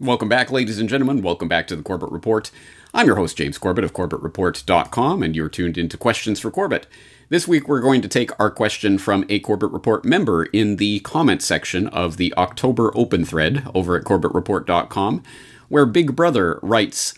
[0.00, 1.20] Welcome back, ladies and gentlemen.
[1.20, 2.50] Welcome back to the Corbett Report.
[2.94, 6.86] I'm your host, James Corbett of CorbettReport.com, and you're tuned into Questions for Corbett.
[7.28, 11.00] This week, we're going to take our question from a Corbett Report member in the
[11.00, 15.22] comment section of the October open thread over at CorbettReport.com,
[15.68, 17.12] where Big Brother writes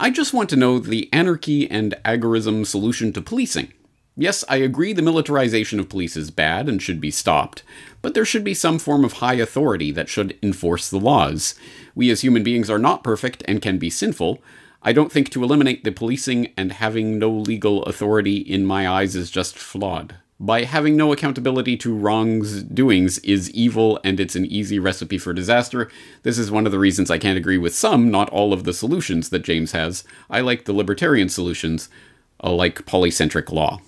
[0.00, 3.70] I just want to know the anarchy and agorism solution to policing.
[4.16, 7.64] Yes, I agree the militarization of police is bad and should be stopped,
[8.00, 11.56] but there should be some form of high authority that should enforce the laws.
[11.96, 14.40] We as human beings are not perfect and can be sinful.
[14.82, 19.16] I don't think to eliminate the policing and having no legal authority in my eyes
[19.16, 20.14] is just flawed.
[20.38, 25.32] By having no accountability to wrongs doings is evil and it's an easy recipe for
[25.32, 25.90] disaster.
[26.22, 28.74] This is one of the reasons I can't agree with some, not all of the
[28.74, 30.04] solutions that James has.
[30.30, 31.88] I like the libertarian solutions,
[32.42, 33.80] uh, like polycentric law.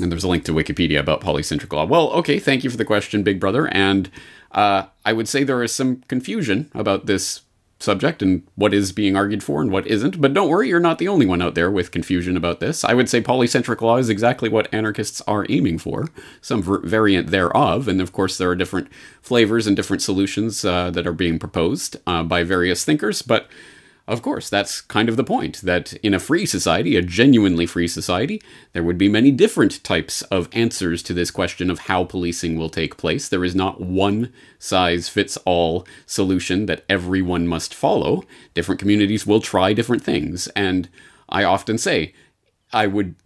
[0.00, 1.86] And there's a link to Wikipedia about polycentric law.
[1.86, 3.66] Well, okay, thank you for the question, Big Brother.
[3.68, 4.10] And
[4.52, 7.42] uh, I would say there is some confusion about this
[7.78, 10.20] subject and what is being argued for and what isn't.
[10.20, 12.84] But don't worry, you're not the only one out there with confusion about this.
[12.84, 16.08] I would say polycentric law is exactly what anarchists are aiming for,
[16.40, 17.86] some variant thereof.
[17.86, 18.88] And of course, there are different
[19.20, 23.20] flavors and different solutions uh, that are being proposed uh, by various thinkers.
[23.20, 23.48] But
[24.08, 27.88] of course, that's kind of the point that in a free society, a genuinely free
[27.88, 28.40] society,
[28.72, 32.68] there would be many different types of answers to this question of how policing will
[32.68, 33.28] take place.
[33.28, 38.22] There is not one size fits all solution that everyone must follow.
[38.54, 40.46] Different communities will try different things.
[40.48, 40.88] And
[41.28, 42.14] I often say,
[42.72, 43.16] I would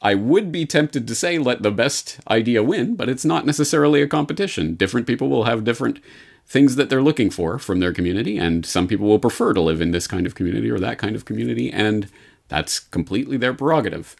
[0.00, 4.02] I would be tempted to say let the best idea win, but it's not necessarily
[4.02, 4.74] a competition.
[4.74, 5.98] Different people will have different
[6.46, 9.80] things that they're looking for from their community, and some people will prefer to live
[9.80, 12.08] in this kind of community or that kind of community, and
[12.48, 14.14] that's completely their prerogative.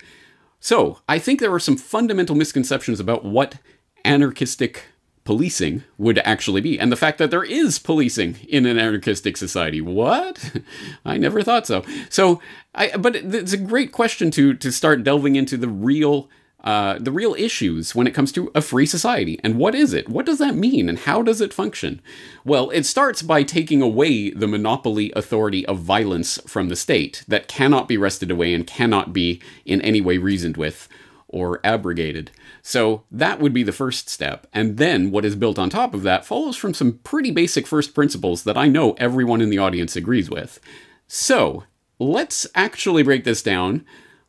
[0.61, 3.57] So, I think there are some fundamental misconceptions about what
[4.05, 4.85] anarchistic
[5.25, 9.81] policing would actually be, and the fact that there is policing in an anarchistic society.
[9.81, 10.63] What?
[11.05, 11.85] I never thought so.
[12.09, 12.41] So,
[12.75, 16.29] I, but it's a great question to to start delving into the real
[16.65, 19.39] uh, the real issues when it comes to a free society.
[19.45, 20.09] And what is it?
[20.09, 20.89] What does that mean?
[20.89, 22.01] And how does it function?
[22.45, 27.49] Well, it starts by taking away the monopoly authority of violence from the state that
[27.49, 30.89] cannot be wrested away and cannot be in any way reasoned with
[31.29, 32.31] or abrogated.
[32.63, 34.47] So that would be the first step.
[34.55, 37.95] And then what is built on top of that follows from some pretty basic first
[37.95, 40.61] principles that I know everyone in the audience agrees with.
[41.07, 41.65] So
[41.99, 43.85] let's actually break this down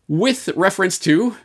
[0.07, 1.37] with reference to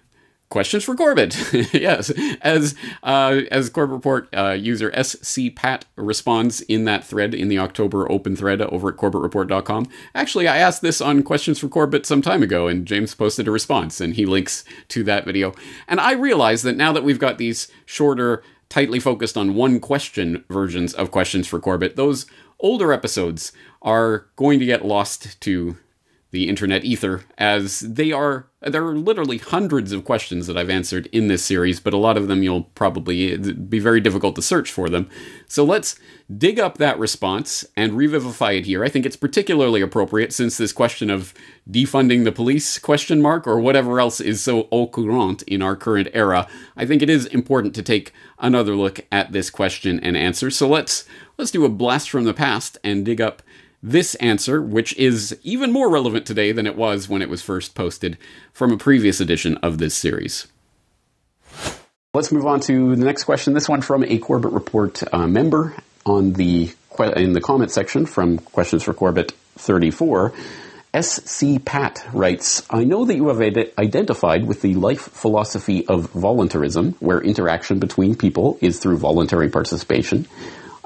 [0.50, 1.34] questions for Corbett.
[1.72, 2.10] yes,
[2.42, 7.58] as uh, as Corbett Report uh, user SC Pat responds in that thread in the
[7.58, 9.88] October open thread over at CorbettReport.com.
[10.14, 13.50] Actually, I asked this on questions for Corbett some time ago, and James posted a
[13.50, 15.54] response, and he links to that video.
[15.88, 20.44] And I realize that now that we've got these shorter, tightly focused on one question
[20.48, 22.26] versions of questions for Corbett, those
[22.58, 25.76] older episodes are going to get lost to
[26.30, 31.06] the internet ether as they are there are literally hundreds of questions that I've answered
[31.12, 34.70] in this series, but a lot of them you'll probably be very difficult to search
[34.70, 35.08] for them.
[35.46, 35.98] So let's
[36.36, 38.84] dig up that response and revivify it here.
[38.84, 41.32] I think it's particularly appropriate since this question of
[41.70, 46.08] defunding the police question mark or whatever else is so au courant in our current
[46.12, 46.46] era.
[46.76, 50.50] I think it is important to take another look at this question and answer.
[50.50, 51.06] So let's
[51.38, 53.42] let's do a blast from the past and dig up
[53.82, 57.74] this answer, which is even more relevant today than it was when it was first
[57.74, 58.18] posted
[58.52, 60.46] from a previous edition of this series.
[62.12, 63.54] Let's move on to the next question.
[63.54, 66.72] This one from a Corbett Report uh, member on the
[67.16, 70.34] in the comment section from Questions for Corbett 34.
[71.00, 76.10] SC Pat writes, I know that you have ad- identified with the life philosophy of
[76.10, 80.26] voluntarism, where interaction between people is through voluntary participation.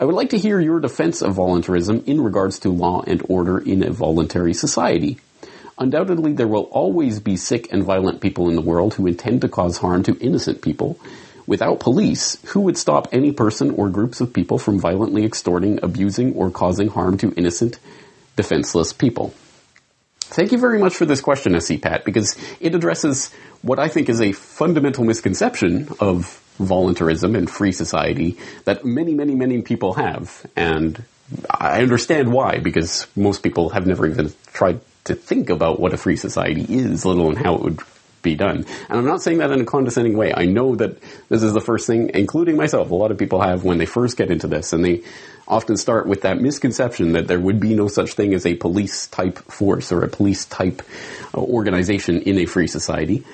[0.05, 3.59] I would like to hear your defense of voluntarism in regards to law and order
[3.59, 5.17] in a voluntary society.
[5.79, 9.49] Undoubtedly, there will always be sick and violent people in the world who intend to
[9.49, 10.99] cause harm to innocent people.
[11.47, 16.35] Without police, who would stop any person or groups of people from violently extorting, abusing,
[16.35, 17.79] or causing harm to innocent,
[18.37, 19.33] defenseless people?
[20.21, 23.31] Thank you very much for this question, SC Pat, because it addresses
[23.65, 29.35] what I think is a fundamental misconception of voluntarism and free society that many, many,
[29.35, 30.45] many people have.
[30.55, 31.03] And
[31.49, 35.97] I understand why, because most people have never even tried to think about what a
[35.97, 37.81] free society is, let alone how it would
[38.21, 38.67] be done.
[38.89, 40.35] And I'm not saying that in a condescending way.
[40.35, 40.99] I know that
[41.31, 44.19] this is the first thing, including myself, a lot of people have when they first
[44.19, 45.03] get into this, and they
[45.49, 49.07] often start with that misconception that there would be no such thing as a police
[49.07, 50.83] type force or a police type
[51.35, 53.25] uh, organization in a free society.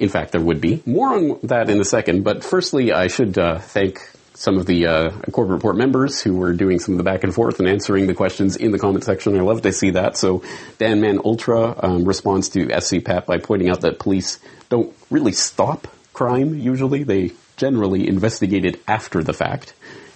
[0.00, 0.82] In fact, there would be.
[0.86, 4.00] More on that in a second, but firstly, I should uh, thank
[4.32, 7.34] some of the uh, Corbett Report members who were doing some of the back and
[7.34, 9.36] forth and answering the questions in the comment section.
[9.36, 10.16] I love to see that.
[10.16, 10.42] So
[10.78, 15.86] Dan Man Ultra um, responds to SCPAT by pointing out that police don't really stop
[16.14, 17.02] crime usually.
[17.02, 19.74] They generally investigate it after the fact,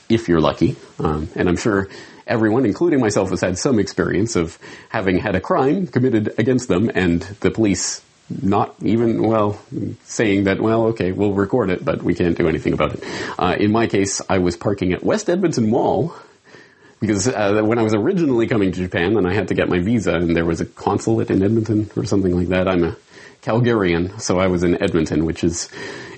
[0.09, 0.77] if you're lucky.
[0.99, 1.89] Um, and I'm sure
[2.27, 4.59] everyone, including myself, has had some experience of
[4.89, 9.61] having had a crime committed against them and the police not even, well,
[10.05, 13.05] saying that, well, okay, we'll record it, but we can't do anything about it.
[13.38, 16.15] Uh, in my case, I was parking at West Edmonton Mall
[17.00, 19.79] because uh, when I was originally coming to Japan and I had to get my
[19.79, 22.97] visa and there was a consulate in Edmonton or something like that, I'm a
[23.43, 25.69] Calgarian, so I was in Edmonton, which is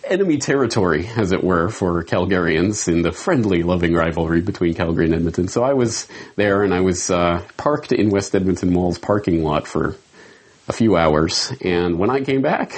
[0.05, 5.14] enemy territory, as it were, for Calgarians in the friendly, loving rivalry between Calgary and
[5.14, 5.49] Edmonton.
[5.49, 6.06] So I was
[6.37, 9.97] there and I was uh, parked in West Edmonton Mall's parking lot for
[10.69, 11.53] a few hours.
[11.61, 12.75] And when I came back,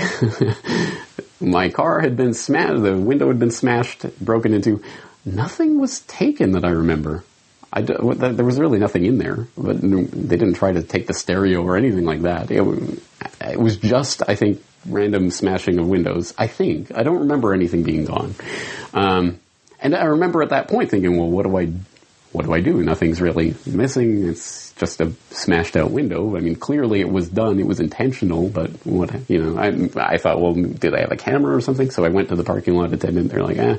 [1.40, 4.82] my car had been smashed, the window had been smashed, broken into.
[5.24, 7.24] Nothing was taken that I remember.
[7.70, 11.62] I there was really nothing in there, but they didn't try to take the stereo
[11.62, 12.50] or anything like that.
[12.50, 12.62] It,
[13.42, 16.32] it was just, I think, random smashing of windows.
[16.38, 18.34] I think I don't remember anything being gone.
[18.94, 19.38] Um,
[19.80, 21.72] and I remember at that point thinking, well, what do I,
[22.32, 22.82] what do I do?
[22.82, 24.28] Nothing's really missing.
[24.28, 26.36] It's just a smashed out window.
[26.36, 27.58] I mean, clearly it was done.
[27.58, 31.16] It was intentional, but what, you know, I, I thought, well, did I have a
[31.16, 31.90] camera or something?
[31.90, 33.30] So I went to the parking lot attendant.
[33.30, 33.78] They're like, eh,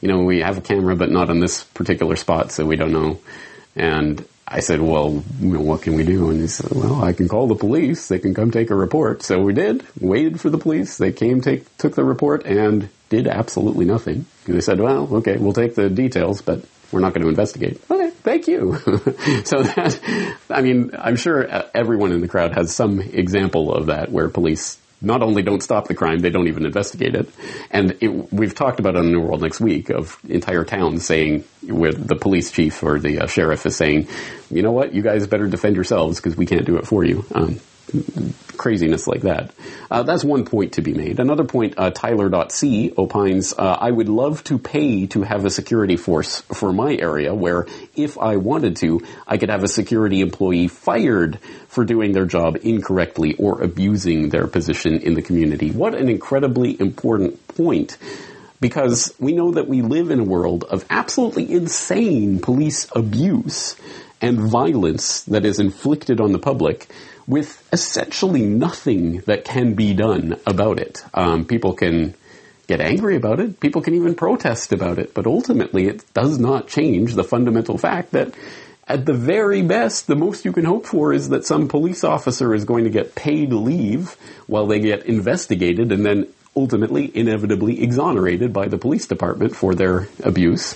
[0.00, 2.92] you know, we have a camera, but not on this particular spot, so we don't
[2.92, 3.20] know.
[3.74, 6.30] And I said, well, you know, what can we do?
[6.30, 8.08] And he said, well, I can call the police.
[8.08, 9.22] They can come take a report.
[9.22, 10.96] So we did, waited for the police.
[10.98, 14.26] They came, take, took the report and did absolutely nothing.
[14.46, 17.80] They said, well, okay, we'll take the details, but we're not going to investigate.
[17.90, 18.74] Okay, thank you.
[19.44, 20.00] so that,
[20.50, 24.78] I mean, I'm sure everyone in the crowd has some example of that where police
[25.02, 27.28] not only don't stop the crime, they don't even investigate it.
[27.70, 31.92] And it, we've talked about on New World next week of entire towns saying, where
[31.92, 34.08] the police chief or the uh, sheriff is saying,
[34.50, 37.24] you know what, you guys better defend yourselves because we can't do it for you.
[37.34, 37.60] Um,
[38.56, 39.52] craziness like that.
[39.90, 41.18] Uh, that's one point to be made.
[41.18, 45.96] Another point, uh, Tyler.c opines, uh, I would love to pay to have a security
[45.96, 47.66] force for my area where
[47.96, 51.38] if I wanted to, I could have a security employee fired
[51.68, 55.70] for doing their job incorrectly or abusing their position in the community.
[55.70, 57.96] What an incredibly important point
[58.60, 63.74] because we know that we live in a world of absolutely insane police abuse
[64.20, 66.88] and violence that is inflicted on the public
[67.26, 71.04] with essentially nothing that can be done about it.
[71.14, 72.14] Um, people can
[72.66, 73.60] get angry about it.
[73.60, 75.14] People can even protest about it.
[75.14, 78.34] But ultimately, it does not change the fundamental fact that
[78.86, 82.54] at the very best, the most you can hope for is that some police officer
[82.54, 86.26] is going to get paid leave while they get investigated and then
[86.56, 90.74] ultimately inevitably exonerated by the police department for their abuse.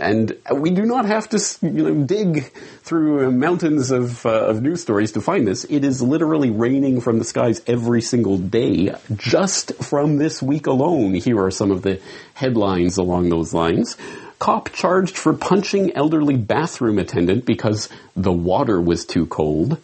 [0.00, 2.52] And we do not have to, you know, dig
[2.82, 5.64] through mountains of, uh, of news stories to find this.
[5.64, 8.94] It is literally raining from the skies every single day.
[9.16, 12.00] Just from this week alone, here are some of the
[12.34, 13.96] headlines along those lines.
[14.38, 19.78] Cop charged for punching elderly bathroom attendant because the water was too cold.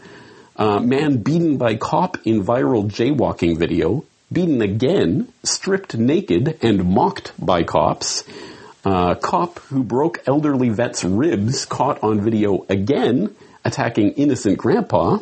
[0.56, 4.04] Uh, man beaten by cop in viral jaywalking video.
[4.32, 8.24] Beaten again, stripped naked, and mocked by cops.
[8.84, 13.34] Uh, cop who broke elderly vet's ribs caught on video again
[13.64, 15.18] attacking innocent grandpa.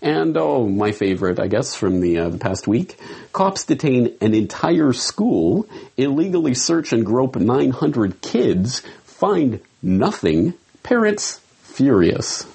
[0.00, 2.98] And oh, my favorite, I guess, from the, uh, the past week.
[3.32, 10.54] Cops detain an entire school, illegally search and grope 900 kids, find nothing.
[10.82, 12.46] Parents furious.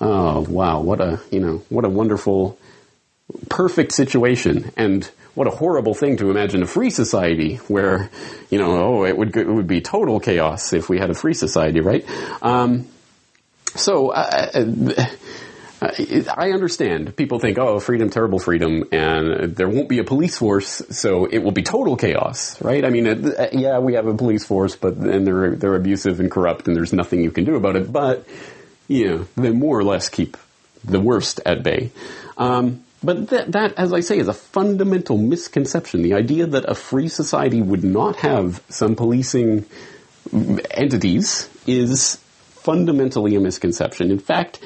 [0.00, 2.58] Oh wow, what a you know what a wonderful,
[3.48, 4.72] perfect situation.
[4.76, 8.10] And what a horrible thing to imagine a free society where,
[8.50, 11.34] you know, oh, it would it would be total chaos if we had a free
[11.34, 12.04] society, right?
[12.42, 12.86] Um,
[13.74, 14.12] so.
[15.84, 17.14] I understand.
[17.14, 21.38] People think, oh, freedom, terrible freedom, and there won't be a police force, so it
[21.38, 22.84] will be total chaos, right?
[22.86, 26.68] I mean, yeah, we have a police force, but then they're they're abusive and corrupt,
[26.68, 27.92] and there's nothing you can do about it.
[27.92, 28.26] But
[28.88, 30.38] you know, they more or less keep
[30.84, 31.90] the worst at bay.
[32.38, 36.02] Um, but that, that, as I say, is a fundamental misconception.
[36.02, 39.66] The idea that a free society would not have some policing
[40.70, 44.10] entities is fundamentally a misconception.
[44.10, 44.60] In fact,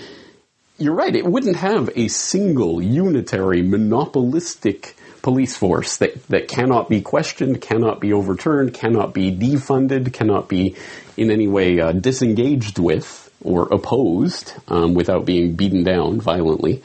[0.78, 7.00] you're right, it wouldn't have a single, unitary, monopolistic police force that, that cannot be
[7.00, 10.76] questioned, cannot be overturned, cannot be defunded, cannot be
[11.16, 16.82] in any way uh, disengaged with or opposed um, without being beaten down violently.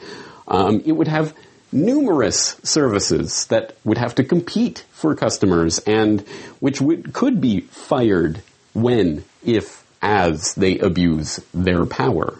[0.48, 1.32] Um, it would have
[1.74, 6.20] numerous services that would have to compete for customers and
[6.60, 8.40] which would, could be fired
[8.72, 12.38] when, if, as they abuse their power.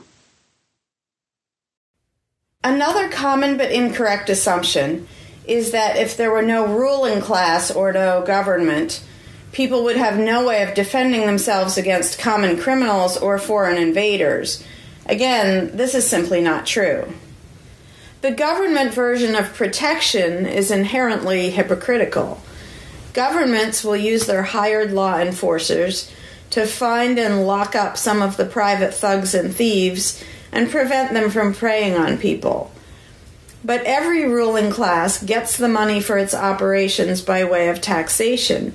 [2.62, 5.06] Another common but incorrect assumption
[5.46, 9.04] is that if there were no ruling class or no government,
[9.52, 14.64] people would have no way of defending themselves against common criminals or foreign invaders.
[15.06, 17.12] Again, this is simply not true.
[18.25, 22.40] The government version of protection is inherently hypocritical.
[23.12, 26.11] Governments will use their hired law enforcers
[26.49, 31.28] to find and lock up some of the private thugs and thieves and prevent them
[31.28, 32.73] from preying on people.
[33.62, 38.75] But every ruling class gets the money for its operations by way of taxation,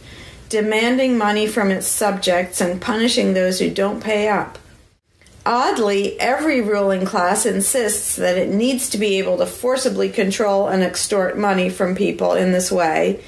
[0.49, 4.58] demanding money from its subjects and punishing those who don't pay up.
[5.45, 10.83] Oddly, every ruling class insists that it needs to be able to forcibly control and
[10.83, 13.23] extort money from people in this way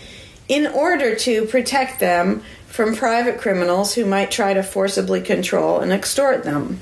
[0.47, 5.91] in order to protect them from private criminals who might try to forcibly control and
[5.91, 6.79] extort them.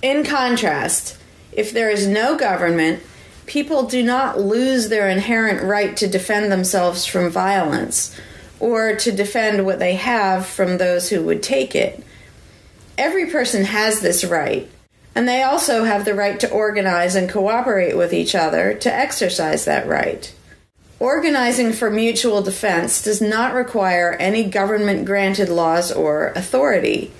[0.00, 1.18] In contrast,
[1.52, 3.02] if there is no government,
[3.46, 8.18] people do not lose their inherent right to defend themselves from violence
[8.60, 12.02] or to defend what they have from those who would take it.
[12.98, 14.70] Every person has this right,
[15.14, 19.64] and they also have the right to organize and cooperate with each other to exercise
[19.64, 20.32] that right.
[20.98, 27.12] Organizing for mutual defense does not require any government granted laws or authority.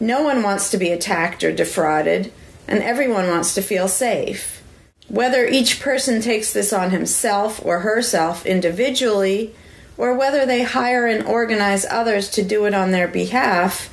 [0.00, 2.32] No one wants to be attacked or defrauded,
[2.66, 4.62] and everyone wants to feel safe.
[5.08, 9.54] Whether each person takes this on himself or herself individually,
[9.98, 13.90] or whether they hire and organize others to do it on their behalf,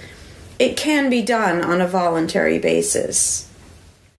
[0.63, 3.49] it can be done on a voluntary basis.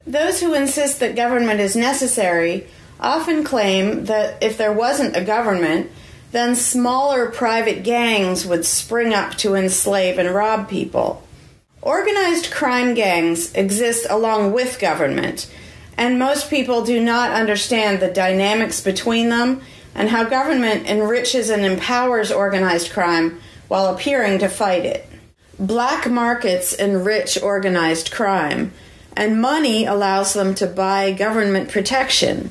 [0.06, 2.66] Those who insist that government is necessary
[3.00, 5.90] often claim that if there wasn't a government,
[6.32, 11.26] then smaller private gangs would spring up to enslave and rob people.
[11.80, 15.50] Organized crime gangs exist along with government
[15.96, 19.62] and most people do not understand the dynamics between them
[19.94, 25.08] and how government enriches and empowers organized crime while appearing to fight it.
[25.58, 28.72] Black markets enrich organized crime,
[29.16, 32.50] and money allows them to buy government protection.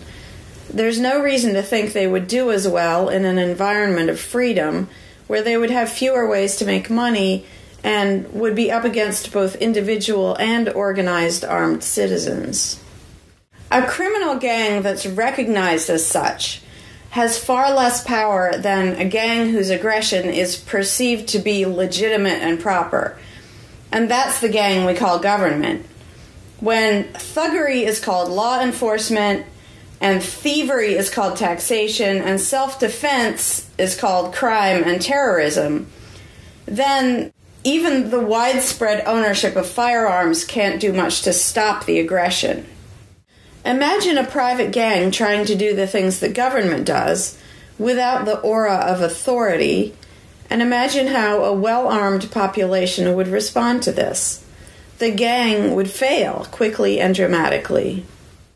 [0.74, 4.88] There's no reason to think they would do as well in an environment of freedom
[5.28, 7.46] where they would have fewer ways to make money
[7.84, 12.80] and would be up against both individual and organized armed citizens.
[13.70, 16.62] A criminal gang that's recognized as such
[17.14, 22.60] has far less power than a gang whose aggression is perceived to be legitimate and
[22.60, 23.16] proper.
[23.92, 25.86] And that's the gang we call government.
[26.60, 29.46] When thuggery is called law enforcement,
[30.02, 35.86] and thievery is called taxation, and self defense is called crime and terrorism,
[36.66, 37.32] then
[37.64, 42.66] even the widespread ownership of firearms can't do much to stop the aggression.
[43.66, 47.40] Imagine a private gang trying to do the things the government does
[47.78, 49.96] without the aura of authority,
[50.50, 54.46] and imagine how a well armed population would respond to this.
[55.00, 58.06] The gang would fail quickly and dramatically.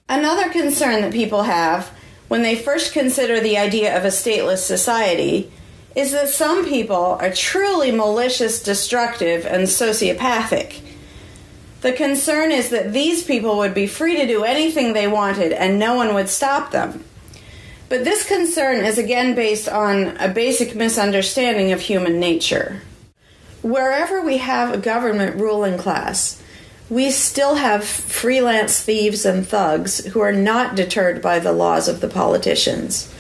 [0.10, 1.90] Another concern that people have
[2.28, 5.52] when they first consider the idea of a stateless society
[5.96, 10.82] is that some people are truly malicious, destructive, and sociopathic
[11.88, 15.80] the concern is that these people would be free to do anything they wanted and
[15.80, 17.02] no one would stop them.
[17.88, 22.82] But this concern is again based on a basic misunderstanding of human nature.
[23.62, 26.44] Wherever we have a government ruling class,
[26.90, 32.02] we still have freelance thieves and thugs who are not deterred by the laws of
[32.02, 33.14] the politicians.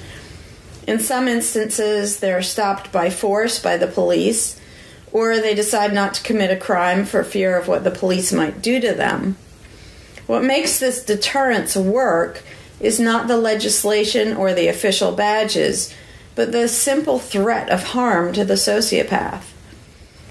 [0.86, 4.59] In some instances, they're stopped by force by the police
[5.11, 8.61] or they decide not to commit a crime for fear of what the police might
[8.61, 9.37] do to them.
[10.27, 12.43] What makes this deterrence work
[12.79, 15.93] is not the legislation or the official badges,
[16.35, 19.43] but the simple threat of harm to the sociopath.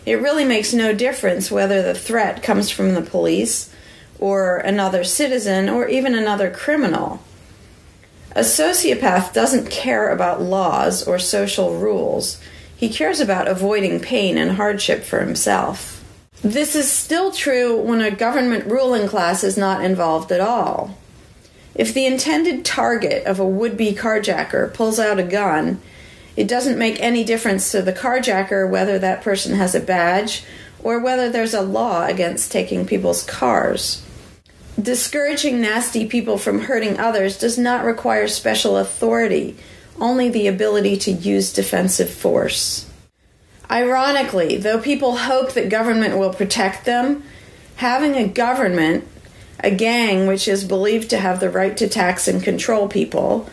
[0.05, 3.75] It really makes no difference whether the threat comes from the police
[4.21, 7.21] or another citizen or even another criminal.
[8.37, 12.41] A sociopath doesn't care about laws or social rules.
[12.77, 16.05] He cares about avoiding pain and hardship for himself.
[16.43, 20.99] This is still true when a government ruling class is not involved at all.
[21.75, 25.81] If the intended target of a would be carjacker pulls out a gun,
[26.37, 30.45] it doesn't make any difference to the carjacker whether that person has a badge
[30.83, 34.03] or whether there's a law against taking people's cars.
[34.81, 39.57] Discouraging nasty people from hurting others does not require special authority
[40.01, 42.91] only the ability to use defensive force.
[43.71, 47.25] Ironically, though people hope that government will protect them,
[47.77, 49.07] having a government,
[49.61, 53.49] a gang which is believed to have the right to tax and control people,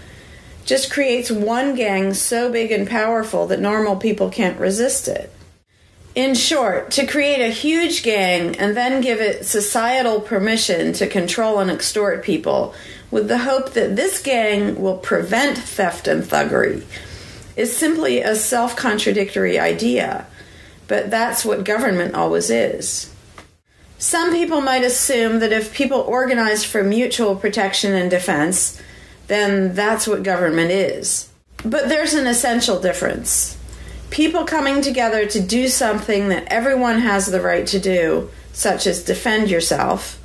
[0.66, 5.32] just creates one gang so big and powerful that normal people can't resist it.
[6.16, 11.60] In short, to create a huge gang and then give it societal permission to control
[11.60, 12.76] and extort people
[13.14, 16.84] with the hope that this gang will prevent theft and thuggery
[17.56, 20.26] is simply a self contradictory idea,
[20.88, 23.14] but that's what government always is.
[24.00, 28.82] Some people might assume that if people organize for mutual protection and defense,
[29.28, 31.30] then that's what government is.
[31.64, 33.56] But there's an essential difference.
[34.10, 39.04] People coming together to do something that everyone has the right to do, such as
[39.04, 40.20] defend yourself,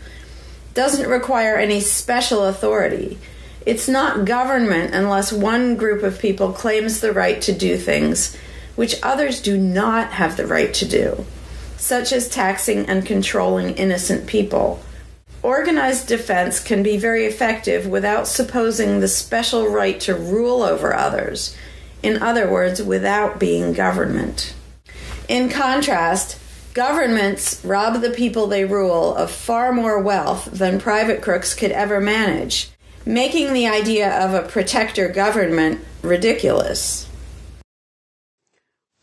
[0.78, 3.18] doesn't require any special authority.
[3.66, 8.36] It's not government unless one group of people claims the right to do things
[8.76, 11.26] which others do not have the right to do,
[11.76, 14.80] such as taxing and controlling innocent people
[15.42, 21.56] Organized defense can be very effective without supposing the special right to rule over others,
[22.02, 24.52] in other words, without being government.
[25.28, 26.38] In contrast,
[26.78, 32.00] governments rob the people they rule of far more wealth than private crooks could ever
[32.00, 32.70] manage,
[33.04, 37.08] making the idea of a protector government ridiculous.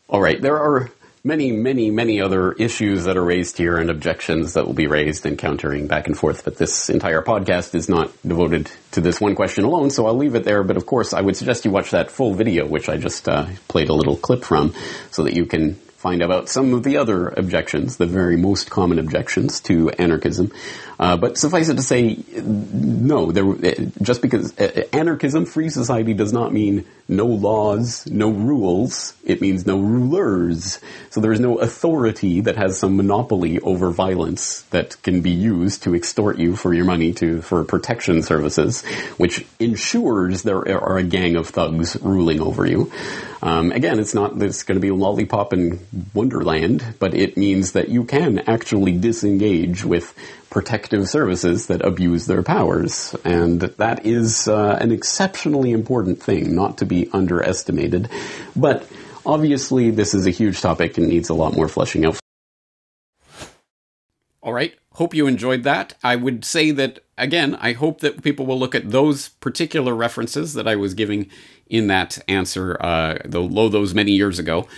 [0.08, 0.90] All right, there are
[1.22, 5.26] many, many, many other issues that are raised here and objections that will be raised
[5.26, 6.44] and countering back and forth.
[6.44, 10.34] But this entire podcast is not devoted to this one question alone, so I'll leave
[10.34, 10.62] it there.
[10.62, 13.44] But of course, I would suggest you watch that full video, which I just uh,
[13.68, 14.72] played a little clip from,
[15.10, 18.98] so that you can find out some of the other objections, the very most common
[18.98, 20.52] objections to anarchism.
[20.98, 26.32] Uh, but suffice it to say, no, there, just because uh, anarchism, free society does
[26.32, 29.14] not mean no laws, no rules.
[29.24, 30.80] It means no rulers.
[31.10, 35.82] So there is no authority that has some monopoly over violence that can be used
[35.82, 38.84] to extort you for your money to, for protection services,
[39.18, 42.90] which ensures there are a gang of thugs ruling over you.
[43.42, 45.78] Um, again, it's not that it's going to be lollipop and
[46.14, 50.14] Wonderland, but it means that you can actually disengage with
[50.50, 53.14] protective services that abuse their powers.
[53.24, 58.08] And that is uh, an exceptionally important thing, not to be underestimated.
[58.54, 58.88] But
[59.24, 62.18] obviously, this is a huge topic and needs a lot more fleshing out.
[64.46, 64.76] All right.
[64.92, 65.94] Hope you enjoyed that.
[66.04, 70.54] I would say that, again, I hope that people will look at those particular references
[70.54, 71.28] that I was giving
[71.68, 74.68] in that answer, uh, those many years ago.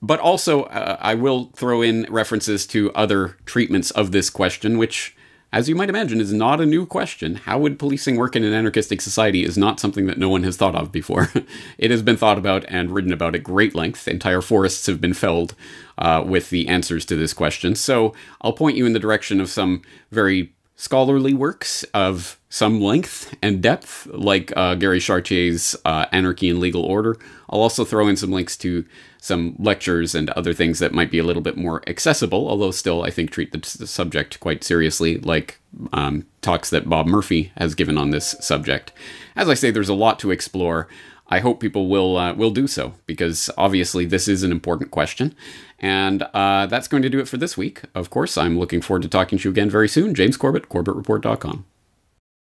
[0.00, 5.14] But also, uh, I will throw in references to other treatments of this question, which
[5.50, 7.36] as you might imagine, is not a new question.
[7.36, 10.58] How would policing work in an anarchistic society is not something that no one has
[10.58, 11.32] thought of before.
[11.78, 14.06] it has been thought about and written about at great length.
[14.06, 15.54] Entire forests have been felled
[15.98, 17.74] uh, with the answers to this question.
[17.74, 23.34] So I'll point you in the direction of some very scholarly works of some length
[23.42, 27.16] and depth, like uh, Gary Chartier's uh, Anarchy and Legal Order.
[27.50, 28.84] I'll also throw in some links to
[29.20, 33.02] some lectures and other things that might be a little bit more accessible, although still,
[33.02, 35.58] I think, treat the, the subject quite seriously, like
[35.92, 38.92] um, talks that Bob Murphy has given on this subject.
[39.34, 40.86] As I say, there's a lot to explore.
[41.30, 45.34] I hope people will uh, will do so because obviously this is an important question,
[45.78, 47.82] and uh, that's going to do it for this week.
[47.94, 50.14] Of course, I'm looking forward to talking to you again very soon.
[50.14, 51.64] James Corbett, CorbettReport.com.